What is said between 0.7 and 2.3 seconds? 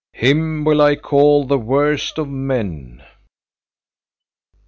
I call the worst of